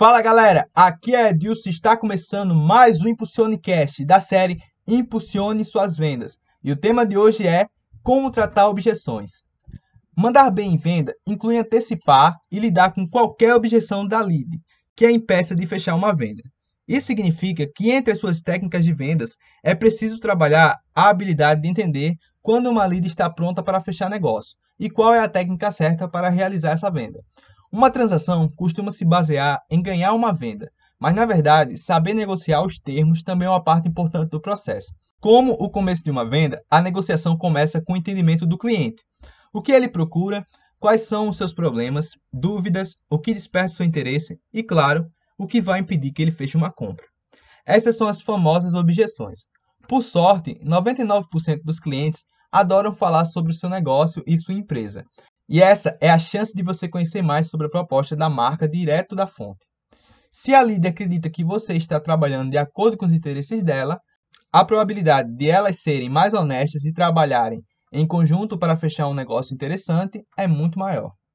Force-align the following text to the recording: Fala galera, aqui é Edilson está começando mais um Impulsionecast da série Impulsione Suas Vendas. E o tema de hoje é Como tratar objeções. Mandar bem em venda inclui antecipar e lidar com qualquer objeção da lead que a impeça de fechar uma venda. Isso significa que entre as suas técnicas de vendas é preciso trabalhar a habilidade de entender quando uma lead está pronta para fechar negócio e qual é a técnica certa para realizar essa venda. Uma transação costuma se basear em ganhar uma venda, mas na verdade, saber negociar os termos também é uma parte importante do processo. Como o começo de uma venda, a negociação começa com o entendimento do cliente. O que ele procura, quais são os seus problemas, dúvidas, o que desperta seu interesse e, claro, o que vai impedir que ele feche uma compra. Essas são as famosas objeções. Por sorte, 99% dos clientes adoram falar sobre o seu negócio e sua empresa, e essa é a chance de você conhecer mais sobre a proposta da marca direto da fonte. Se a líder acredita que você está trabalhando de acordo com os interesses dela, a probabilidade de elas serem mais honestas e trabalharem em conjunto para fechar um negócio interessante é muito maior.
Fala 0.00 0.22
galera, 0.22 0.66
aqui 0.74 1.14
é 1.14 1.28
Edilson 1.28 1.68
está 1.68 1.94
começando 1.94 2.54
mais 2.54 3.04
um 3.04 3.08
Impulsionecast 3.10 4.02
da 4.06 4.18
série 4.18 4.56
Impulsione 4.86 5.62
Suas 5.62 5.98
Vendas. 5.98 6.38
E 6.64 6.72
o 6.72 6.76
tema 6.76 7.04
de 7.04 7.18
hoje 7.18 7.46
é 7.46 7.66
Como 8.02 8.30
tratar 8.30 8.68
objeções. 8.68 9.42
Mandar 10.16 10.50
bem 10.50 10.72
em 10.72 10.78
venda 10.78 11.14
inclui 11.26 11.58
antecipar 11.58 12.38
e 12.50 12.58
lidar 12.58 12.94
com 12.94 13.06
qualquer 13.06 13.54
objeção 13.54 14.08
da 14.08 14.22
lead 14.22 14.48
que 14.96 15.04
a 15.04 15.12
impeça 15.12 15.54
de 15.54 15.66
fechar 15.66 15.94
uma 15.94 16.16
venda. 16.16 16.42
Isso 16.88 17.08
significa 17.08 17.66
que 17.70 17.90
entre 17.90 18.14
as 18.14 18.18
suas 18.18 18.40
técnicas 18.40 18.82
de 18.82 18.94
vendas 18.94 19.36
é 19.62 19.74
preciso 19.74 20.18
trabalhar 20.18 20.78
a 20.94 21.10
habilidade 21.10 21.60
de 21.60 21.68
entender 21.68 22.14
quando 22.40 22.70
uma 22.70 22.86
lead 22.86 23.06
está 23.06 23.28
pronta 23.28 23.62
para 23.62 23.82
fechar 23.82 24.08
negócio 24.08 24.56
e 24.78 24.88
qual 24.88 25.12
é 25.12 25.20
a 25.20 25.28
técnica 25.28 25.70
certa 25.70 26.08
para 26.08 26.30
realizar 26.30 26.70
essa 26.70 26.90
venda. 26.90 27.20
Uma 27.72 27.88
transação 27.88 28.48
costuma 28.48 28.90
se 28.90 29.04
basear 29.04 29.62
em 29.70 29.80
ganhar 29.80 30.12
uma 30.12 30.32
venda, 30.32 30.72
mas 30.98 31.14
na 31.14 31.24
verdade, 31.24 31.78
saber 31.78 32.14
negociar 32.14 32.62
os 32.62 32.80
termos 32.80 33.22
também 33.22 33.46
é 33.46 33.50
uma 33.50 33.62
parte 33.62 33.86
importante 33.86 34.30
do 34.30 34.40
processo. 34.40 34.92
Como 35.20 35.52
o 35.52 35.70
começo 35.70 36.02
de 36.02 36.10
uma 36.10 36.28
venda, 36.28 36.60
a 36.68 36.82
negociação 36.82 37.38
começa 37.38 37.80
com 37.80 37.92
o 37.92 37.96
entendimento 37.96 38.44
do 38.44 38.58
cliente. 38.58 39.00
O 39.52 39.62
que 39.62 39.70
ele 39.70 39.88
procura, 39.88 40.44
quais 40.80 41.02
são 41.02 41.28
os 41.28 41.36
seus 41.36 41.54
problemas, 41.54 42.18
dúvidas, 42.32 42.96
o 43.08 43.20
que 43.20 43.32
desperta 43.32 43.76
seu 43.76 43.86
interesse 43.86 44.36
e, 44.52 44.64
claro, 44.64 45.06
o 45.38 45.46
que 45.46 45.60
vai 45.60 45.78
impedir 45.78 46.10
que 46.10 46.22
ele 46.22 46.32
feche 46.32 46.56
uma 46.56 46.72
compra. 46.72 47.06
Essas 47.64 47.96
são 47.96 48.08
as 48.08 48.20
famosas 48.20 48.74
objeções. 48.74 49.46
Por 49.86 50.02
sorte, 50.02 50.58
99% 50.64 51.60
dos 51.62 51.78
clientes 51.78 52.24
adoram 52.50 52.92
falar 52.92 53.24
sobre 53.26 53.52
o 53.52 53.54
seu 53.54 53.68
negócio 53.68 54.24
e 54.26 54.36
sua 54.36 54.54
empresa, 54.54 55.04
e 55.50 55.60
essa 55.60 55.98
é 56.00 56.08
a 56.08 56.18
chance 56.18 56.54
de 56.54 56.62
você 56.62 56.88
conhecer 56.88 57.22
mais 57.22 57.50
sobre 57.50 57.66
a 57.66 57.70
proposta 57.70 58.14
da 58.14 58.30
marca 58.30 58.68
direto 58.68 59.16
da 59.16 59.26
fonte. 59.26 59.66
Se 60.30 60.54
a 60.54 60.62
líder 60.62 60.90
acredita 60.90 61.28
que 61.28 61.42
você 61.42 61.74
está 61.74 61.98
trabalhando 61.98 62.52
de 62.52 62.56
acordo 62.56 62.96
com 62.96 63.04
os 63.04 63.12
interesses 63.12 63.60
dela, 63.64 64.00
a 64.52 64.64
probabilidade 64.64 65.34
de 65.34 65.50
elas 65.50 65.82
serem 65.82 66.08
mais 66.08 66.34
honestas 66.34 66.84
e 66.84 66.92
trabalharem 66.92 67.64
em 67.92 68.06
conjunto 68.06 68.56
para 68.56 68.76
fechar 68.76 69.08
um 69.08 69.14
negócio 69.14 69.52
interessante 69.52 70.24
é 70.38 70.46
muito 70.46 70.78
maior. 70.78 71.10